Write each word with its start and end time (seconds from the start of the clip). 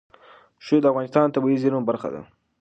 ښتې 0.65 0.77
د 0.81 0.85
افغانستان 0.91 1.25
د 1.27 1.33
طبیعي 1.35 1.57
زیرمو 1.63 1.87
برخه 1.89 2.09
ده. 2.13 2.21